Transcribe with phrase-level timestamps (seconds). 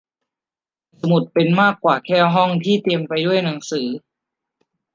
[0.03, 3.87] ห้องสมุดเป็นมากกว่าแค่ห้องที่เต็มไปด้วยหนังสือ